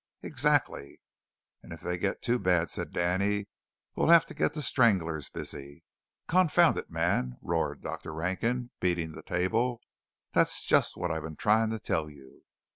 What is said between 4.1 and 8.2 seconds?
to get the stranglers busy." "Confound it, man!" roared Dr.